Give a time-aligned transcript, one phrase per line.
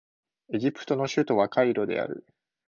[0.51, 2.25] エジプトの首都はカイロである